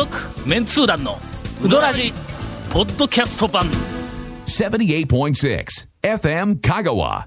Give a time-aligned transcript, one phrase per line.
[0.00, 0.16] 続
[0.48, 1.18] メンツー団の
[1.62, 2.14] ウドラジ
[2.70, 3.66] ポッドキャスト版。
[4.46, 5.66] 78.6
[6.02, 7.26] FM Kagawa.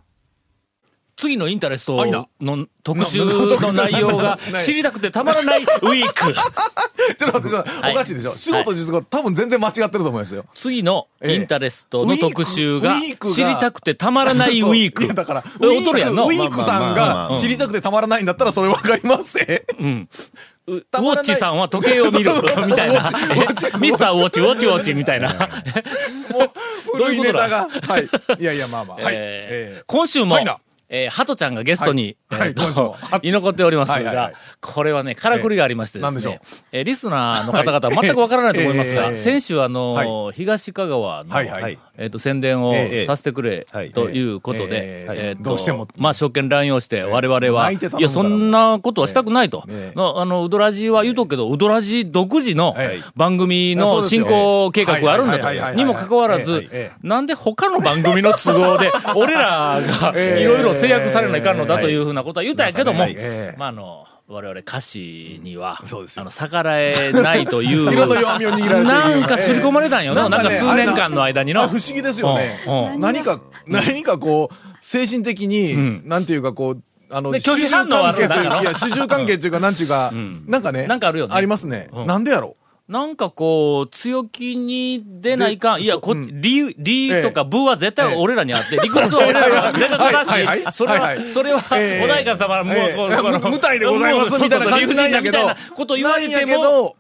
[1.16, 2.04] 次のインタレスト
[2.42, 6.34] の特集の内容が 知りたくてたまらないウィーク。
[7.16, 8.36] ちょっと待って、おかしいでしょ。
[8.36, 10.46] 仕事実語、多分全然間違ってると思いますよ。
[10.56, 12.96] 次のインタレストの特集が
[13.36, 15.14] 知りたくてたまらないウィーク。
[15.14, 16.26] だから、ウえィーク、踊るやんの？
[16.26, 19.66] ウィークさんが知りたくてたまらないんだったらそれわかりますぜ。
[19.80, 19.84] ウ
[20.68, 20.84] ウォ
[21.18, 22.32] ッチさんは時計を見る。
[22.68, 23.12] みたいな。
[23.82, 25.30] ミスターウォッチウォッチウォッチみたいな。
[26.32, 26.52] もう、
[26.98, 27.68] 古いネタが。
[27.88, 28.08] はい。
[28.40, 28.98] いやいや、まあまあ。
[29.86, 30.38] 今週も
[30.96, 32.54] えー、ハトちゃんがゲストに、はい
[33.24, 36.46] 居残っておりますが、これはね、からくりがありましてでなんでしょう。
[36.46, 41.36] すね、えーリスナーの方々は全くわからないと思いますが、えー先週あの東香川の、
[41.96, 43.92] えっ、と、宣伝をええさせてくれ、はい。
[43.92, 45.88] ということで、えーえーとどうしても。
[45.98, 49.64] まあ、職権乱用して、我々は、泣いや、そんなことはしたくないと。
[49.96, 55.76] あの、ウドラジは言うとくけど、ウドラジ独自のええ番組の進行計画があるんだと。
[55.76, 67.86] にもかかわらええずえ、なんで他の番組の都合で、俺らがええいろいろ制約されないかんのだというふうなことは言ったんやけどもはいええ、まあ、あの、我々歌詞には、そうですよあの、逆らえないという。
[68.84, 70.30] なんか刷り込まれたんよな。
[70.30, 71.68] なんかね数年間の間にの。
[71.68, 73.02] 不思議ですよねうんうん。
[73.02, 80.12] 何か、何かこう、精神的に、なんていうかこう、あの、主従関係といういや、主従関係というか、なんていうか、
[80.48, 80.88] なんかね。
[80.88, 81.90] なんかあるよねありますね。
[82.08, 82.56] なんでやろ
[82.90, 85.82] なんかこう、強気に出ないかん。
[85.82, 90.46] いや、こ、理、理とか部は絶対俺らにあって、理屈は俺らが絶対はいはい。
[90.46, 90.72] はい正しい。
[90.74, 91.30] それははいは、い。
[91.30, 92.04] それは、ええ。
[92.04, 92.96] お代官様はもう、ええ。
[92.96, 95.38] この無無体でございますみたいな感じなんやけど。
[95.40, 96.96] そうみたいなこと言われても、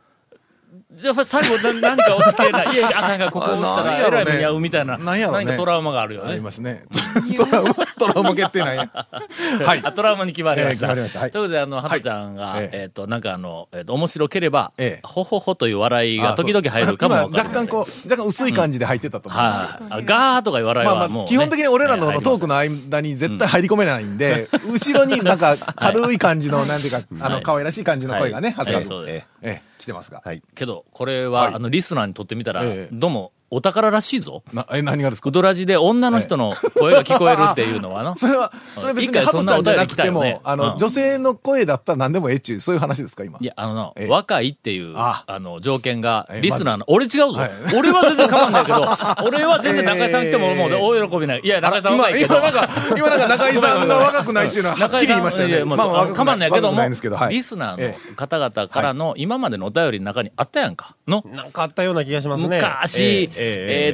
[0.95, 2.75] けど、やっぱ最後な何か押し切れない。
[2.75, 4.97] いや、あかんがここ押したら、えらい目に遭うみたいな。
[4.97, 5.45] なんやろね。
[5.45, 6.31] 何かトラウマがあるよね。
[6.31, 6.83] ありますね。
[7.35, 8.89] トラウマ、トラウマ決定なんや。
[9.65, 9.81] はい。
[9.83, 10.87] あトラウマに決まりました。
[10.87, 11.19] まりました。
[11.19, 11.31] はい。
[11.31, 12.69] ということで、あの、ハトちゃんが、はい。
[12.71, 15.07] えっ、と、なんかあの、えっ、と、面白ければ、ええ。
[15.07, 27.43] ほほほという笑いが時々入るかも若干こう、若干薄い感じで入ってたと思うんですガーとかいう笑いまはもう、基本的に俺らのええトークの間に絶対入り込めないんで、後ろになんか軽い感じの、なんていうか、あの、はい。
[27.43, 28.73] 可愛らしい感じの声がね、はい。
[28.73, 30.21] はずかずええ、来てますが。
[30.23, 30.41] はい。
[30.55, 31.53] けど、これは、はい。
[31.55, 32.95] あの、リスナーにとってみたら、ええ。
[32.95, 34.43] どうも、お宝らしいぞ。
[34.53, 35.29] な、え、何がですか？
[35.29, 38.15] ウドラジで女の人の声が聞こえるっていうのはな。
[38.17, 43.37] それは、それ別一回にハトちゃんじゃなくてそんなお便り来たよもね、あの、うん女性の声だったら何でもええっちゅう、そういう話ですか、今？
[43.39, 43.45] い。
[43.45, 48.81] や、あの若いっていう、ああの、条件が、ええリスナーの、俺違うぞ、はい俺は全然構わないけど、
[49.25, 51.41] 俺は全然中井さん来てももう大喜びない。
[51.43, 52.35] いや、中井さん今、若いけど。
[52.35, 55.65] 今なんか、今なんか中井さんが 若くないっていうのははっきり言いましたよね。
[55.65, 57.33] まあまあ、若くかまんないけども、若くないんですけど、はい。
[57.35, 60.95] リスナーえの方々からの今までのお便りの中にあったやんか。
[61.07, 62.57] の、なんかあったような気がしますね。
[62.61, 63.42] 昔、え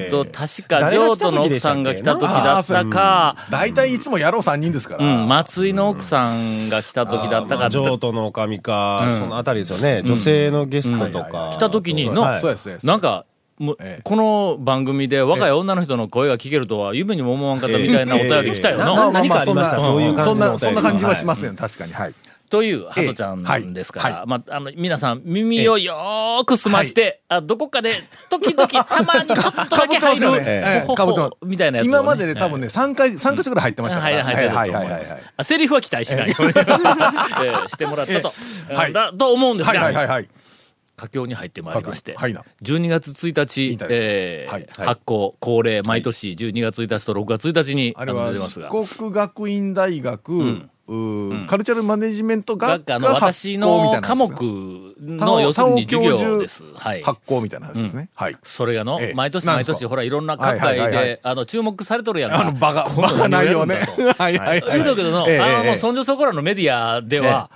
[0.08, 5.06] っと、確か、譲渡の奥さんが来た時だったか、大体いつも野郎3人ですから。
[5.06, 9.14] うん、松井の奥さんが来た時だったか、譲渡の女将か、うん。
[9.14, 10.04] そのあたりですよね。
[10.04, 11.52] 女性のゲストとか。
[11.54, 12.10] 来た時に。
[12.14, 12.40] な
[12.98, 13.26] んか、
[13.58, 14.02] もうええ。
[14.04, 19.12] この番組で若い女の人の声が聞けるとは夢にも思わんかったみたいなお便り来たよな。
[19.12, 19.80] 何かありました？
[19.82, 21.92] そんなそういう感じのお便りそんな、そんな感じはしますよ、確かに。
[21.92, 22.14] はい。
[22.50, 24.28] というハトちゃんですから、ええはい。
[24.28, 27.94] まあ、あの、皆さん耳をよーく澄まして、あどこかで、
[28.30, 30.88] 時々たまに ちょっとだけ入る、ええ。
[30.88, 34.24] ほほみたいなやつをね、今までで多分ね、3回、三箇所ぐらい入ってましたから。
[34.26, 34.72] はいはいはいはい。
[34.72, 35.06] はいはい。
[35.38, 36.30] あセリフは期待しない。
[36.30, 38.32] ように、 えーしてもらったと、
[38.70, 38.94] えはい。
[38.94, 40.30] だと思うんですはいが、はいはいはい。
[41.00, 42.34] 佳境に入ってまいりまして、はい。
[42.34, 44.68] な12月1日えーはい。
[44.88, 48.70] 発行、恒例、毎年12月1日と6月1日にあれはの出ますが。
[48.70, 54.30] 四国学院大学、うーカルチャルマネジメント学学科の私の科目
[55.00, 55.62] の要す。
[55.62, 56.64] るに授業です。
[56.76, 57.04] はい。
[57.04, 58.10] 発行みたいなやつですね。
[58.16, 58.38] はい。
[58.44, 59.14] それがの、ええ。
[59.14, 62.42] 毎年毎年、ほら、いろんな各界で、あの、注目されとるやんか。
[62.42, 63.76] あの、バカ、バカ内容ね。
[64.18, 64.72] はいはいはい。
[64.74, 67.50] 言うとくけどの、ええあの、そんじょそこらのメディアでは、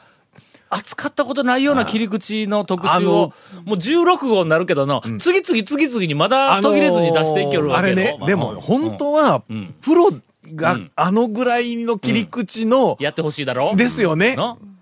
[0.70, 3.34] 扱ったことないような切り口の特集を、
[3.66, 10.09] もう16号になるけどの、次々次々にまだ途切れずに出していけるわけよあれね、でも、本当はん、プロ
[10.55, 13.76] があのぐらいの切り口の、やってほしいだろ。
[13.76, 14.35] ですよね。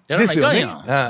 [0.07, 0.67] ですよね。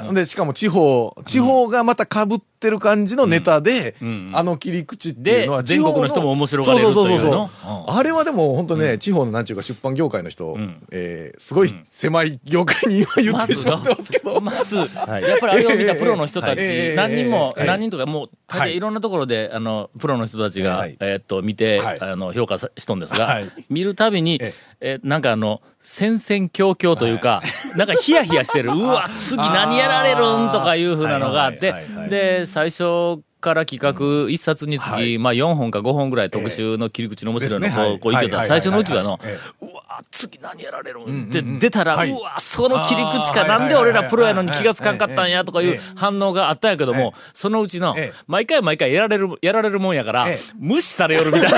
[0.07, 4.31] うんで、しかも地方、地方がまた被ってる感じのネタで、ん。
[4.33, 7.83] あの切り口っていうのはで全国の人も面白がれるそうそうそうというのそう。
[7.87, 10.55] あれはでも本当ね、地方のなんちゅうか出版業界の人、
[10.91, 14.39] えーすごい狭い業界に今言ってしまってますけど。
[14.39, 14.79] まず、い。
[14.79, 18.71] やっぱりあれを見たプロの人たち、ええ何人も、ええ何人とか、もう、大はい。
[18.73, 20.97] 抵いろんなところで、あの、プロの人たちが、はい。
[20.99, 21.99] えーっと、見て、はい。
[22.01, 23.51] あの、評価さしとんですが、はい。
[23.69, 24.99] 見るたびに、ええ。
[25.03, 27.41] なんかあの、戦々恐々というか、
[27.75, 31.73] なんかヒヤヒヤしてる、 うわ、次何やられるんとかいうふうなのがあって
[32.09, 35.17] で、最初、から企画一冊につき、はい。
[35.17, 37.83] まあ4本か5本ぐらい特集の切り口の面白いのをこう、ですね。
[37.83, 37.99] はい。
[37.99, 38.47] こう言ってたはい。
[38.47, 39.19] 最初のうちはの
[39.61, 39.81] うわ
[40.11, 42.11] 次何やられるんって出たら、はい。
[42.11, 45.79] うわ、その切り口か、なんで俺らプロやのに気がつかんかったんやとかいうええ。
[45.95, 51.57] 反応があったんやけども、そのうちのええ、毎回毎回やられる、やられるもんやからええ、無視されよるみたいな。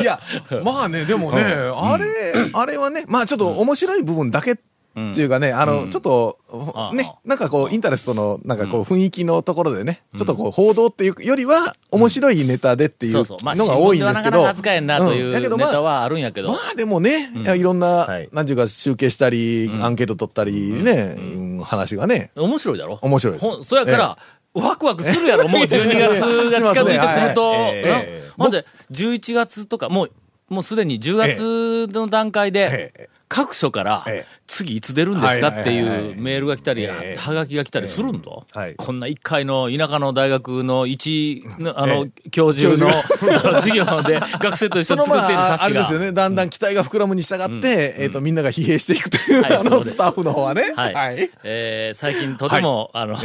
[0.00, 0.20] いや、
[0.62, 4.58] まあね、でもね、あれ、あれはね、まあちょっと面白い部分だけ
[4.90, 6.38] っていうかね、あの、ちょっと
[6.74, 14.48] あ、ね、なんかこう、インタレストの、なんかこう、雰囲気のところでね、ちょっとこう、報道っていうよりは、面白いネタでっていうのが多いんですけど。
[14.48, 16.48] 扱えんなというネタはあるんやけど。
[16.50, 16.54] ま。
[16.72, 21.20] あでもね、いろんなはい、なんていうか集計したり、アンケート取ったりね、う
[21.58, 21.60] ん。
[21.60, 22.98] 話がね、面白いだろ？
[23.02, 23.64] 面白いです。
[23.64, 24.18] そやから、
[24.54, 26.20] ワクワクするやろ、もう12月
[26.50, 27.52] が近づいてくると。
[27.54, 27.88] ええ。
[27.88, 28.30] なええ。
[28.36, 30.10] まで、11月とか、もう、
[30.48, 37.16] もうすでに10月の段階でええ、各所からええ、次いつ出るんですかっていうメールが来たり、ええ。
[37.16, 38.28] はがきが来たりするんだ。
[38.52, 38.74] はい。
[38.74, 41.44] こんな一回の田舎の大学の一、
[41.76, 42.90] あのえ、教授の
[43.62, 45.74] 授業で学生と一緒に作っているあ、あ冊子が。
[45.74, 45.98] れですよ。
[46.00, 50.62] ね、だんだん期待が膨らむに従って、えっと、みんなが疲弊していくという、あの、スタッフの方はね。
[50.74, 50.94] はい。
[50.94, 51.30] はい。
[51.44, 53.16] えー最近とても、あの、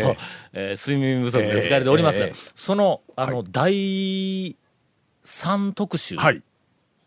[0.54, 2.22] え睡眠不足で疲れております。
[2.22, 2.34] ええ。
[2.54, 4.56] その、あの、第
[5.26, 6.44] 3特集はい。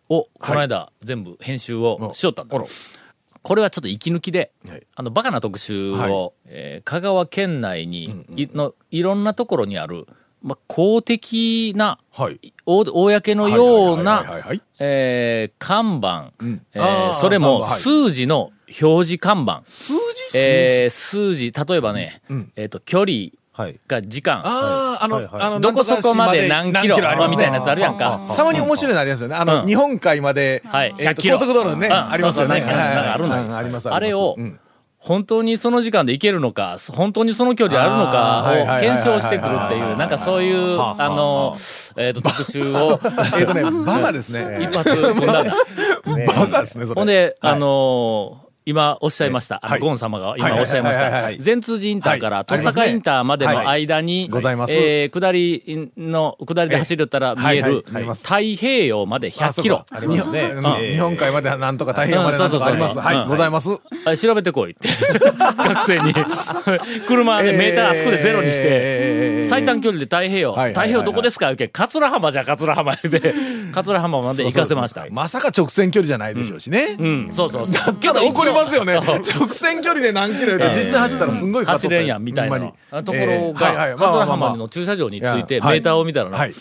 [0.08, 2.58] を、この間、全部編集をしよったんだ。
[3.42, 4.86] これはちょっと息抜きで、はい。
[4.94, 6.12] あの、バカな特集を、はい。
[6.46, 10.06] えー香川県内に、いの、いろんなところにある、
[10.42, 12.52] まあ、公的な、はい。
[12.66, 16.62] お公のようなはい、えー看板、ん。
[16.74, 18.50] えーそれも数字の
[18.80, 19.62] 表示看板。
[19.64, 20.38] 数字？
[20.38, 22.52] えー数字、例えばね、ん。
[22.56, 23.37] えっ、と、距離はい。
[23.86, 25.42] が時間、ああ、あの、はいはい。
[25.42, 27.02] あの、どこそこまで何キロみ
[27.36, 28.20] たいなやつあるやんか。
[28.36, 29.34] たまに面白いのありますよね。
[29.34, 29.66] あの、うん。
[29.66, 30.94] 日本海まで、はい。
[30.98, 31.38] えっと100キロ。
[31.38, 31.92] 高速道路ね、うん。
[31.92, 32.60] ありますよね。
[32.60, 33.42] そうそうなんかはいなんかあるのよ。
[33.42, 34.60] うんありますあれをうん。
[34.98, 41.56] 本当にその時間で行けるのか、本当にその距離あるのかをはいはい検証してくるっていう、なんかそういう、はああの、
[41.96, 43.00] えっ、と、特集を。
[43.38, 44.58] えっとね、バカですね。
[44.68, 45.44] 一発組んだ。
[46.36, 47.00] バカですね、それ。
[47.00, 49.80] ほんで、はいあのー今おっしゃいました、あの、はい。
[49.80, 50.60] ゴン様が今はい。
[50.60, 51.32] おっしゃいました。
[51.42, 52.46] 善通寺インターからはい。
[52.46, 54.74] 戸坂インターまでの間に、ございます。
[54.74, 57.82] えー下りの、下りで走るったら見える
[58.14, 59.84] 太平洋まで100キロ。
[59.90, 60.50] ありますね。
[60.92, 62.98] 日本海までなんとか太平洋までなんとかあります。
[62.98, 63.70] はい、ございます。
[64.04, 64.88] あ調べてこいって。
[65.56, 66.14] 学生に。
[67.08, 69.48] 車でメーターあそこでゼロにして、えー。
[69.48, 70.52] 最短距離で太平洋。
[70.52, 71.46] 太平洋どこですか？
[71.46, 71.64] 言うけ。
[71.64, 73.34] ん桂浜じゃ桂浜で、
[73.72, 75.06] 桂浜まで行かせました。
[75.10, 76.96] まさか直線距離じゃないでしょうしね。
[76.98, 77.72] うん、そうそうそう。
[77.72, 78.94] だから怒りますよね。
[79.00, 86.54] 直線距離で何キロで実際走ったらすんごい走れんやんみたいなところが、桂浜の駐車場についてメーターを見たらな、はい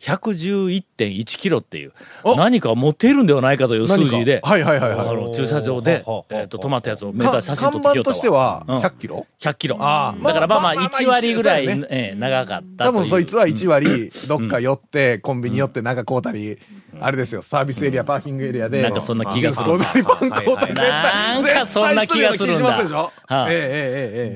[0.00, 1.92] 111.1キロっていう、
[2.36, 9.76] 何か持っているんではないかという数字で、はいはいはいはい、駐車場で、えっと、止まったやつをメーカー写真撮ってきよったとしては、100キロ ?100 キロ。
[9.76, 16.58] だからまあまあ、1割ぐらい、え長かった多分そいつは1割、どっか寄って、コンビニ寄って、なんか買うたり、
[16.98, 19.78] あれですよ、サービスエリア、パーキングエリアで、なんかそんな気がする。
[19.78, 23.46] 絶対、なんかそんな気がするんだ。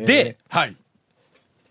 [0.04, 0.76] で、はい、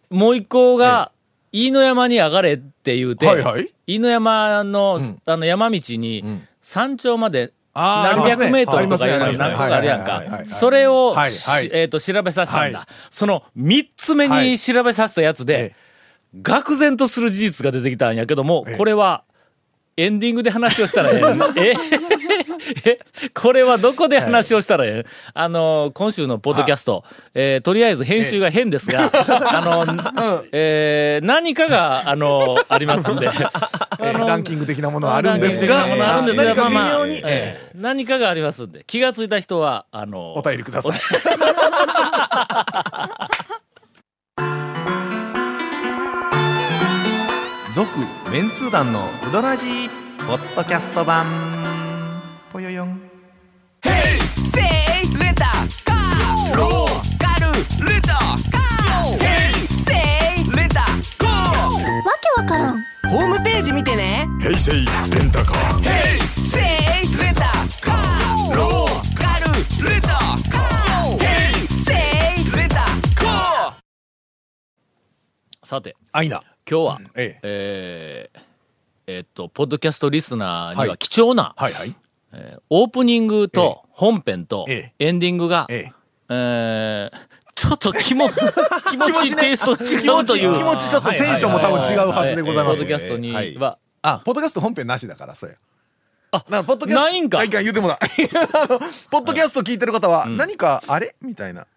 [0.09, 1.12] もう一個が、
[1.53, 3.73] 飯野山に上がれって言うて、はいはい。
[3.87, 10.13] 飯野山の、あの山道に、山頂まで何百メートルとかいうの何個かあるやんか。
[10.13, 11.69] はいはいはいはいそれを、はいしはい。
[11.71, 12.79] えっ、と、調べさせたんだ。
[12.79, 12.87] はい。
[13.09, 15.75] その三つ目に調べさせたやつで、
[16.35, 16.39] え。
[16.41, 18.77] 愕然とする事実が出てきたんやけども、ええ。
[18.77, 19.23] これは、
[19.95, 21.21] エンディングで話をしたらえ
[21.57, 21.73] え。
[22.85, 22.99] ええ
[23.33, 33.27] これはどこで話をしたらええ、あの、今週のポッドキャスト、えーとりあえず編集が変ですが、あの、 えー何かが、あの、ありますんで、
[34.01, 37.71] ええランキング的なものはあるんですが、ランキング的なものあるんですが、何か微まあまあ妙に、ええ。
[37.75, 40.93] 何かがありますんで、気がついた人は、あの、お便りください。
[47.73, 47.89] 続
[48.31, 49.89] メンツー団のウドラジー
[50.27, 51.25] ポッドキャスト版。
[52.51, 52.89] ぽよよん。
[52.91, 52.99] わ
[62.21, 62.83] けわからん。
[63.09, 64.27] ホームページ見てね。
[64.39, 64.79] 平成レ
[65.23, 65.83] ンタカー。
[66.35, 67.41] せいレンタ
[67.81, 71.91] カーローカルレンタカーヘイセ
[72.39, 75.65] イレンタカー。
[75.65, 76.43] さて、アイナ。
[76.69, 77.39] 今日は、ええ。
[77.41, 78.42] えー
[79.07, 81.95] えっと、ポッドキャストリスナーにははい貴重な、はいはい。
[82.69, 85.91] オープニングと本編とえエンディングが、ええ。
[86.29, 88.27] えーちょっと気も、
[88.89, 90.53] 気持ちテイスト違うという。
[90.53, 92.97] 気持ちちょっとテンションも多分違うはずでございますポッド。
[92.97, 95.55] キャストにはいは、あ、ポッドキャスト本編なしだから、それ。
[96.31, 97.03] あなんかポッドキャスト。
[97.05, 97.99] ないんかないか言うてもだ。
[98.01, 98.79] あの、
[99.11, 101.67] ポッドキャスト聞いてる方は、何か、あれみたいな。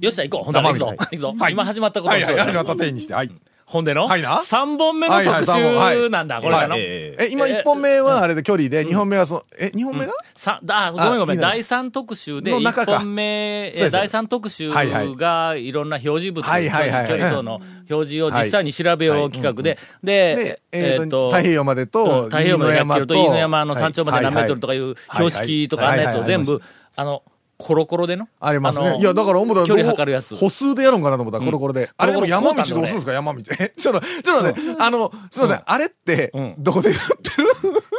[0.00, 0.44] よっしゃ、行こう。
[0.44, 0.86] ほんとら行くぞ。
[0.86, 1.34] 行くぞ。
[1.50, 3.14] 今始まったことはいはい、にしよう始まった手にして。
[3.14, 3.30] はい。
[3.70, 4.38] ほんでの、はいな。
[4.38, 6.76] 3本目の特集なんだ、これがの。
[6.76, 10.12] えええ、今1本目はあれで距離で、2本目はその、え、2本目が？
[10.34, 12.98] さだごめんごめん、第3特集で1の中か。
[12.98, 17.08] 本目、第3特集がいろんな表示物、はいはいはいはい。
[17.08, 24.76] 距離等の表示を実際に調べよう企画で、でで、、えっと、太平洋までと、太平洋まで100キロと飯野山の山頂まで何メートルとかい。
[24.78, 26.60] いう標識とかあんなやつを全部、
[26.96, 27.22] あの、
[27.60, 28.26] コロコロでの？
[28.40, 28.80] あります。
[28.80, 31.90] ねいや、だから思ったら、距離測るやつ歩数でやるんかなと思ったら、コロコロで。
[31.96, 33.12] あれでも山道どうするんですか？
[33.12, 33.40] 山道。
[33.60, 35.62] え、ちょっと、ちょっとね、あの、すいません。
[35.64, 37.02] あれってうん、どこで売って
[37.42, 37.48] る？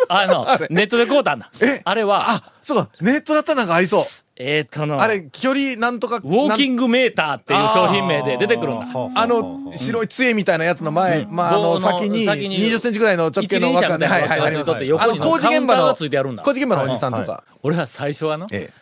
[0.09, 1.81] あの、 ネットで買うたんだえ？
[1.83, 4.03] あれは、あ、そうか、ネットだったらなんかありそう。
[4.43, 6.15] えーっとの、あれ、距離なんとか。
[6.15, 8.87] ウォーキングメーターっていう商品名で出てくるんだ。
[9.13, 17.43] あの、白い杖みたいなやつの前、まあ、あの、先に、先に20センチぐらいの直径の一輪車みたいなはいはい、あの、工事現場の工事現場のおじさんとか。
[17.61, 18.80] 俺は最初はの、えあの、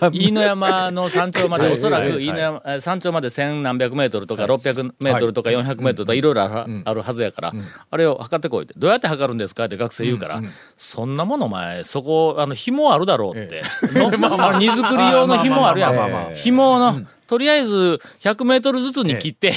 [0.12, 7.52] 飯野山の山頂まで、おそらく飯野山、え山頂まで千何百メートルとか600メートルとか400メートルとかいろいろあるはずやから、
[7.90, 9.64] あれを測ってこいって、どうやって測るんですか？
[9.64, 10.40] って学生言うから、
[10.76, 13.62] そんなものお前、そこ、あの、紐あるだろうって。
[14.58, 16.34] 荷造り用の紐あるやん。
[16.34, 19.56] 紐の、とりあえず100メートルずつに切って、だ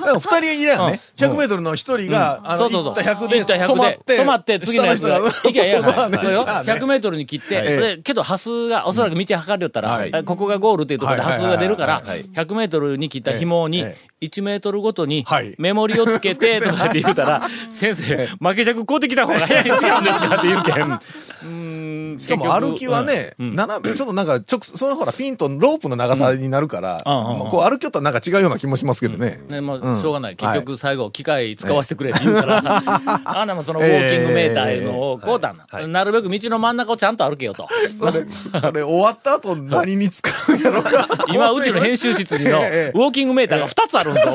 [0.00, 1.00] から二人いるやんね。
[1.16, 2.94] 100メートルの一人が、あの、そうそうそう。
[2.94, 6.32] 行った100で行った100止まって、止まって、次のやつが、下の人いやいや、そうそうそう。
[6.32, 6.44] よ。
[6.44, 6.72] じゃあね。
[6.72, 7.66] 100メートルに切って、はい。
[7.66, 20.74] でけど、ハスが、おそらく道測りよったら、ここがゴールっていうところではいハスが出るから、はいはい100メートルに切った紐にええ、1メートルごとにはいメモリをつけて、 とかって言うたら、 先生、負け尺買うてきた方が早いん違うんですかって言うけん。
[20.92, 29.40] うーん、しかも歩きはね、斜め、ちょっとなんか、直、そのほら、ピンとロープの長さになるから、こう歩きよったらなんか違うような気もしますけどね。
[29.48, 30.36] ね、もううんしょうがない。
[30.36, 32.62] 結局最後、機械使わせてくれって言うから、
[33.24, 35.54] あんなもんそのウォーキングメーターのをこうだ。
[35.88, 37.66] なるべく道の真ん中をちゃんと歩けよと。
[37.98, 38.24] それ、
[38.60, 41.08] それ終わった後何に使うんやろか。
[41.28, 44.32] 今、うちの編集室にの、ウええォーキングメーターが2つあるんですよ。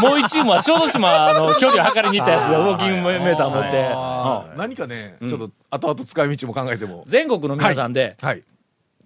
[0.00, 4.58] もう一チームは小豆島の距離を測りに行ったやつで、ウォーキングメーター持って、あー。
[4.58, 7.04] 何かね、ちょっと後々使い道も考えても。
[7.06, 8.44] 全国の皆さんで、はい。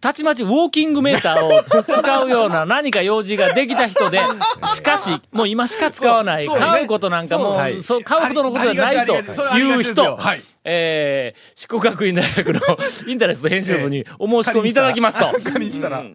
[0.00, 4.20] たちまちウォーキングメーターを使うような何か用事ができた人で、
[4.74, 12.60] しかし、もう今しか使わない、買うことなんかもう、そう買うことのことじゃないという人、はいえー、四国学院大学の
[13.06, 15.26] インタレスト編集部に お申し込みいただきますと。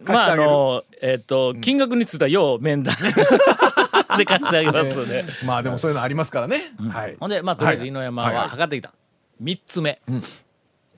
[0.04, 0.36] まあ、あ。
[0.36, 2.96] の、えっ、と、金額については要面談
[4.18, 5.24] で貸してあげますので。
[5.44, 6.72] まあでもそういうのありますからね。
[6.90, 7.16] はい。
[7.18, 8.92] ほんで、まあ、とりあえず井野山は測ってきた。
[9.38, 10.00] 三つ目。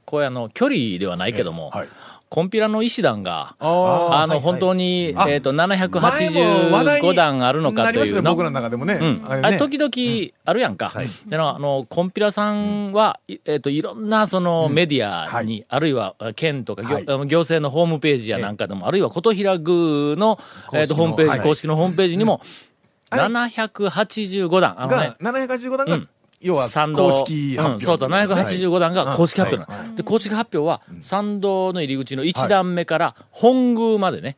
[0.06, 1.88] これあの、距離ではないけども、はい
[2.32, 8.30] コンピラの石段が、ああの、本当に、あえっ、と、前も話題に785段あるのかというの。
[8.30, 8.94] 僕らの中でもね。
[8.94, 10.94] うん、ああれ時々あるやんか。
[11.26, 20.38] でのあの、コンピラさんは、いえっ、と、いろんなそのメディアに、あるいは県とか行,、政のホームページやなんかでも、あるいは琴平宮の、
[20.72, 21.40] えっ、と、ホームページ、はい。
[21.40, 22.40] 公式のホームページにも、
[23.10, 25.16] あれ？785段、あのね。
[25.20, 26.08] が、、785段が、うん
[26.42, 27.75] 要は公式発表。
[27.75, 29.94] うん、そうそう、785段が公式発表なはの。
[29.96, 34.37] で、公式発表は、参道の入り口の1段目から本宮までね、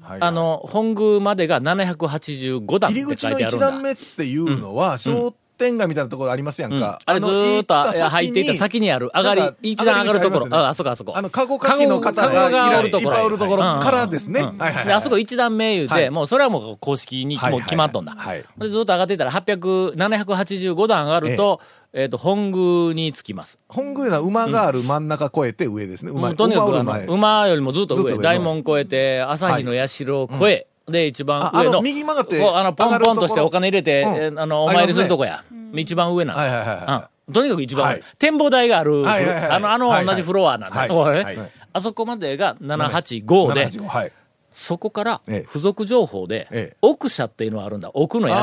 [0.00, 0.20] はい。
[0.20, 3.70] あの、本宮までが785段って入り口の1書いてあるんだ。
[3.70, 6.98] 段目っていうのは、商店街みたいなところありますやんか。
[7.04, 10.56] あれずーっとあ入っていった先にある、上がり一段上がるところ。
[10.56, 11.12] ああ、あそこあそこ。
[11.14, 13.16] あの、カゴの方がいっるところ。
[13.16, 14.42] ぱいおるところうんからですね。
[14.58, 18.16] あそこ一段目言うて、はいもうそれはもう公式にもう決まっとんだ。
[18.58, 21.60] ずっと上がっていったら800、785段上がると、
[21.92, 23.58] えっと、本宮に着きます。
[23.68, 26.12] 本宮は馬がある真ん中越えて上ですね。
[26.12, 35.44] 馬、うんとにかく馬よりもずっと上、ずっと上大門越えて、朝日の社を越え、で、一番ああの上の、右曲がってあの、ポンポンとしてお金入れて、あの、お参りするとこや。
[35.74, 36.38] 一番上なの。
[36.38, 37.34] はいはいはいはうん。
[37.34, 38.02] とにかく一番上、はい。
[38.18, 40.76] 展望台がある、はいあの、あの同じフロアなんだ。
[40.76, 41.50] はいこれねはい。
[41.72, 44.12] あそこまでが785で、75はい。
[44.52, 45.46] そこからええ。
[45.46, 46.76] 付属情報で、ええ。
[46.82, 47.90] 奥社っていうのがあるんだ。
[47.94, 48.34] 奥の社。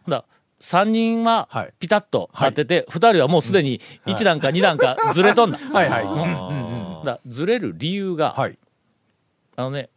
[0.08, 0.24] だ。
[0.62, 5.58] ええほんだ3人ははいピタッと立ってて、2人はもうすでに1段か2段かずれとんだ。
[5.72, 6.04] はいはい。
[6.04, 8.56] うんだずれる理由が、はい。
[9.56, 9.90] あのね、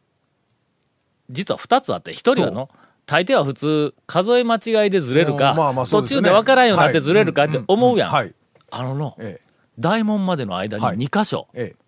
[1.30, 2.70] 実は2つあって、1人はの、
[3.06, 5.54] 大抵は普通、数え間違いでずれるか、
[5.90, 8.12] 途中で分からんようになってずれるかって思うやん。
[8.12, 8.34] はい。
[8.72, 9.40] あのの、え
[9.78, 11.76] 大門までの間はいに2箇所、え。
[11.80, 11.86] え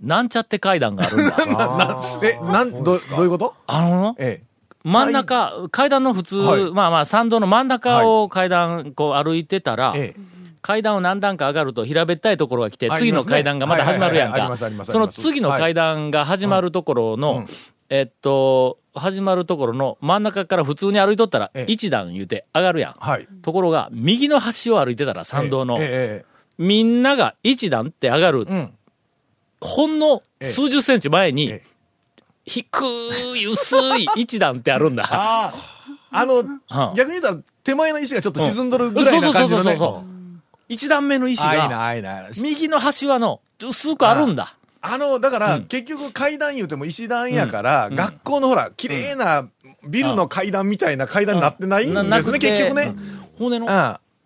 [0.00, 1.36] なんちゃって階段があるんだ。
[1.42, 1.52] え。
[1.54, 3.54] な、え、なん、ど、どういうこと？
[3.66, 4.42] あのの、え
[4.84, 9.98] 真ん中、階段の普通、はいまあまあ参道の真ん中を階段こう歩いてたら、え。
[9.98, 10.38] ええ。
[10.60, 17.46] 階段を何段か上がると平べったいところが来て、次の階段がまた始まるやんかその次の階段が始まるところの、
[17.88, 22.94] えっと、始まるところの真ん中から普通に歩いとったら、ええ一段言うて上がるやん。
[22.98, 23.26] はい。
[23.42, 26.26] ところが、右の端を歩いてたら参道の、ええ。
[26.58, 28.54] みんなが一段って上がる、ええ。
[28.54, 28.74] うん。
[29.60, 31.77] ほんの数十センチ前に、ええ
[32.48, 32.66] 低
[33.36, 35.04] い薄い一段ってあるんだ。
[35.10, 35.52] あ
[36.10, 36.42] あ、あの、
[36.94, 39.70] 逆に言ったら手前の石がちょっと沈んどるぐらいな感じのね。
[39.70, 40.18] そうそうそうそう
[40.68, 41.92] 一段目の石が。
[42.42, 44.54] 右の端はの、薄くあるんだ。
[44.80, 49.48] あの、だから、結局階段言うても石段やから、学校のほら、綺麗な
[49.88, 52.94] ビルの階段みたいな階段になってないんですね、結局ね。
[53.38, 53.66] ほんでの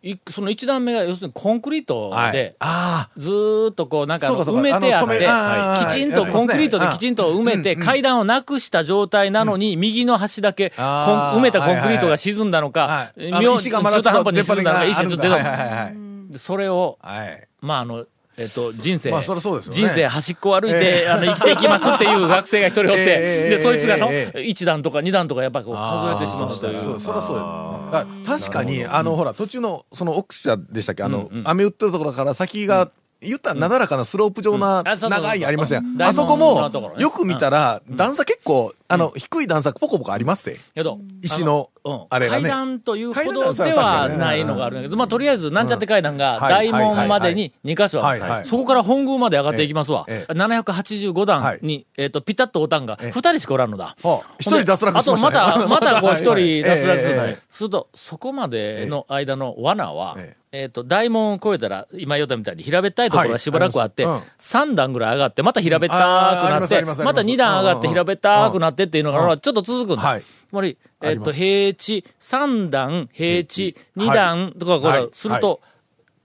[0.02, 2.32] いその一段目が要するにコンクリートい。
[2.32, 13.28] で、あずーっとこうなんか埋めてあって、きちんとコンクリートできちんと埋めて、階段をなくした状態なのに、右の端だけ埋めたコンクリートが沈んだのあ、かは、い。
[13.28, 16.32] あの妙石がまだちょっと中途半端に沈んだのか、石がちょっと出たのはいはいはいはい。
[16.32, 17.48] でそれを、はい。
[17.60, 18.04] まああの、
[18.42, 19.78] えっと、人生、まあそそうですよね。
[19.78, 24.38] 人生端っこを歩いて、あの、生きていきますっていう学生が一人おって、 ええで、そいつがの、ええ。
[24.40, 26.96] 1段とか2段とかやっぱこう数えてしまうとそいう。
[26.96, 27.00] う。
[27.00, 27.42] そりゃそうよ。
[27.44, 31.02] あ確かに、あの、ほら、途中の、その、奥社でしたっけ？
[31.04, 35.84] あの、雨降ってるところから先が、言ったらなだらかなスロープ状な、長いありますやん？
[35.84, 36.02] うん。
[36.02, 36.68] あそこも
[36.98, 40.58] よく見たら、段差結構、あの、低い段差ポコポコありますぜ。
[40.74, 42.42] けど、石のうんあれがね。
[42.42, 46.48] 階段というほどではないのがあるんだけど、まあ、とりあえず、なんちゃって階段がうん。
[46.48, 50.04] 大門までに2箇所あそこから本宮まで上がっていきますわ。
[50.08, 53.10] ええ785段に、えっと、ピタッとおたんがええ。
[53.10, 53.96] 2人しかおらんのだ。
[54.02, 54.34] はあ。
[54.38, 55.38] 一人脱落しましたね。
[55.38, 60.64] あと、また、また こう一人脱落するすると、そこまでの間の罠はえ、え。
[60.66, 64.14] っと、大門を越えたら、今言ったみたいに平べったいところがしばらくあって、はい。
[64.16, 70.02] あります3段ぐらい上がって、また平べったくなってまた2段上がって平べったくなってっていうのが、ちょっと続くんだ。
[70.02, 70.22] はい。
[70.22, 71.32] つまり、えっ、と、あります。
[71.32, 75.02] 平地、3段、平地、2段とかこはい。
[75.04, 75.60] れ、すると、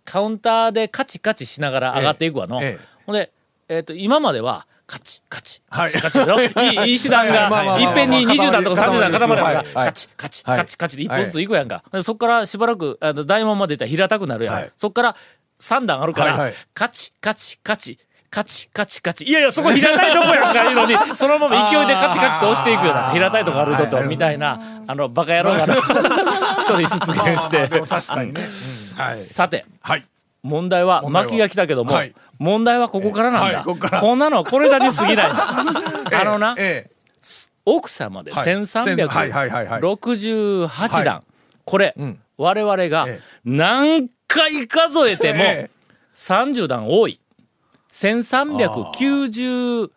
[0.06, 2.62] カウンターでカチカチしながら上がっていくわの。
[2.62, 2.68] ええ。
[2.68, 3.32] ええほんで、
[3.70, 5.92] えっ、と、今までは、カチカチ、はい。
[5.92, 6.40] カチカチの、
[6.86, 6.92] い。
[6.92, 10.58] い石段が、あいっぺんに20段とか30段固まるやんか、カチカチ、はい。
[10.60, 11.84] カチカチで一本ずついくやんか。
[11.92, 14.56] でそっからしばらく、あの、大門まで行ったら平たくなるやん。
[14.56, 14.72] はい。
[14.78, 15.16] そっから
[15.60, 19.24] 3段あるから、カチカチカチ、カチカチカチ。
[19.26, 25.74] いやいや、そこ平たいとこやんか、いうのに、 そのまま勢いでカチカチと押していくような、平たいとこ歩いとったみたいな、あの、バカ野郎がな
[26.60, 28.48] 一人出現して確かにね。
[29.18, 30.06] さて、はい。
[30.44, 33.64] 問題は、巻きが来たけども、はい問題はここからなんだ。
[33.64, 35.26] はいこんなのはこれだけ過ぎない。
[35.34, 36.92] あのな、ええ。
[37.66, 41.24] 奥社まではいはいはいはいはい1368段。
[41.66, 45.70] これ、ん我々がええ何回数えてもええ
[46.16, 47.20] 30段多い。
[47.92, 49.90] 1398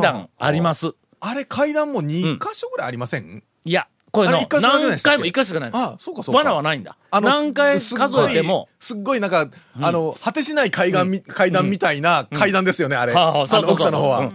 [0.00, 0.94] 段あります。
[1.20, 3.42] あれ階段も2箇所ぐらいありません？
[3.64, 5.70] いや、これの何回も一箇所しかない。
[5.74, 6.96] あそうかそうか罠はないんだ。
[7.10, 7.94] あの何回数
[8.30, 9.48] えても、すっごい、なんか、
[9.80, 13.12] あの、果てしない階段み、階段みたいな階段ですよね、あれ。
[13.12, 14.30] はあの、奥さんの方は。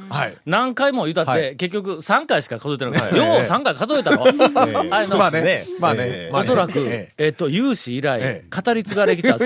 [0.46, 1.56] 何回も言うたって、はい。
[1.56, 5.42] 結局3回しか数えてないよう3回数えたの、あれのまあね。
[5.42, 5.66] ね。
[5.80, 6.30] まあね。
[6.34, 7.28] おそらく、ええ。
[7.28, 8.62] っと、有志以来、ええ。
[8.64, 9.38] 語り継がれてきた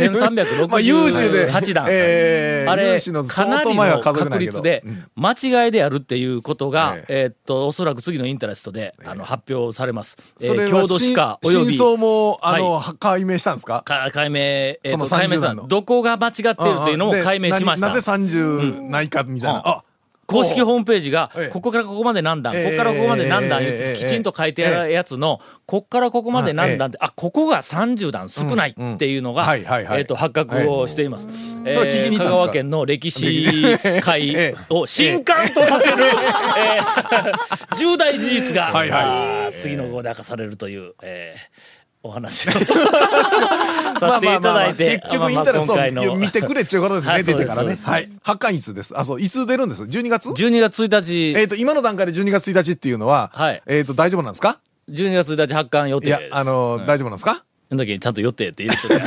[0.68, 1.52] まあ、有志で。
[1.52, 1.86] 1368段。
[1.90, 2.70] ええ。
[2.70, 4.52] あれ、有志のかなり相当前はの数えてないけど。
[4.54, 7.26] 確率でうん、間違いであるっていうことが、ええ。
[7.26, 10.18] っと、おそらく次のインタレストで、あの、発表されます。
[10.42, 13.82] えーそれは郷土史家および、真相も、あの、は解明したんですか？
[13.84, 15.64] か解明、えっ、そのと、解明30さ段の？
[15.64, 17.88] ん、どこが間違っているというのもで解明しました。
[17.88, 19.60] ななぜ30ないかみたいな？
[19.60, 19.68] うん。
[19.68, 19.84] あ、
[20.26, 22.66] 公式ホームページがええ、ここからここまで何段、ええ。
[22.66, 31.30] ここからここまで何段えきちんと書いてあるやつの、こっからここまで何段って、あ、ここが30段少ないっていうのが、えっと、発覚をしています。
[31.66, 32.26] えそれ聞きに行ったんですか？
[32.26, 36.04] 香川県の歴史会を震撼とさせる、
[36.60, 39.02] えー 重大事実が、はいはい。
[39.02, 41.77] あー次の号で明かされるという、えー
[42.08, 42.52] お話を。
[44.00, 47.78] させていただいて、結局インターネット見てくれっていうことですね、はい 出てからね。
[47.82, 48.10] はい。
[48.22, 48.98] 発刊いつです。
[48.98, 53.62] あ、そう、いつ出るんです ?12 月12月1日、えっと、今の段階で12月1日っていうのは、はい。
[53.68, 56.20] えっと、大丈夫なんですか？12月1日発刊予定いや。
[56.32, 57.44] あの、大丈夫なんですか？
[57.70, 59.02] その時にちゃんと予定って入れてる。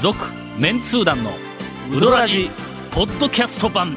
[0.00, 0.18] 続、
[0.58, 1.32] メンツー団の
[1.90, 2.50] ウドラジ、
[2.90, 3.96] ポッドキャスト版。